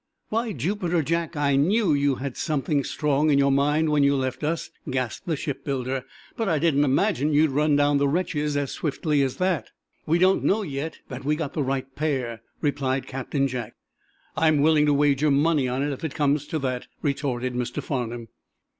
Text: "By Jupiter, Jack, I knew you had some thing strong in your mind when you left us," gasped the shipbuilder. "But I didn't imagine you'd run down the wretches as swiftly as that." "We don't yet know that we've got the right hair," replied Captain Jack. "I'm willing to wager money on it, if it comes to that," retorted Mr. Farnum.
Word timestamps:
"By 0.31 0.53
Jupiter, 0.53 1.03
Jack, 1.03 1.35
I 1.35 1.55
knew 1.55 1.93
you 1.93 2.15
had 2.15 2.35
some 2.35 2.63
thing 2.63 2.83
strong 2.83 3.29
in 3.29 3.37
your 3.37 3.51
mind 3.51 3.89
when 3.91 4.01
you 4.01 4.15
left 4.15 4.43
us," 4.43 4.71
gasped 4.89 5.27
the 5.27 5.35
shipbuilder. 5.35 6.05
"But 6.35 6.49
I 6.49 6.57
didn't 6.57 6.85
imagine 6.85 7.33
you'd 7.35 7.51
run 7.51 7.75
down 7.75 7.99
the 7.99 8.07
wretches 8.07 8.57
as 8.57 8.71
swiftly 8.71 9.21
as 9.21 9.35
that." 9.37 9.69
"We 10.07 10.17
don't 10.17 10.41
yet 10.41 10.43
know 10.95 10.99
that 11.09 11.23
we've 11.23 11.37
got 11.37 11.53
the 11.53 11.61
right 11.61 11.85
hair," 11.95 12.41
replied 12.61 13.05
Captain 13.05 13.47
Jack. 13.47 13.75
"I'm 14.35 14.61
willing 14.63 14.87
to 14.87 14.93
wager 14.95 15.29
money 15.29 15.67
on 15.67 15.83
it, 15.83 15.93
if 15.93 16.03
it 16.03 16.15
comes 16.15 16.47
to 16.47 16.57
that," 16.57 16.87
retorted 17.03 17.53
Mr. 17.53 17.83
Farnum. 17.83 18.29